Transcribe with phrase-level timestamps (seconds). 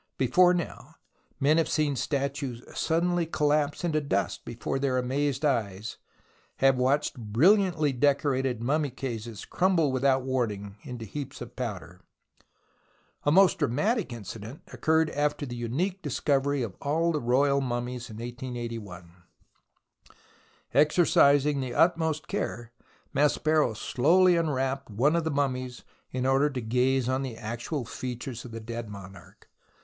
[0.17, 0.95] Before now
[1.39, 5.97] men have seen statues suddenly collapse into dust before their amazed eyes,
[6.57, 12.01] have watched brilliantly decorated mummy cases crumble without warning into heaps of powder,
[13.25, 18.15] A most dramatic incident occurred after the unique discovery of all the royal mummies in
[18.15, 19.17] 1881.
[20.73, 22.71] Exercising the utmost care,
[23.13, 26.49] Maspero slowly un 100 THE ROMANCE OF EXCAVATION wrapped one of the mummies in order
[26.49, 29.47] to gaze on the actual features of the dead monarch.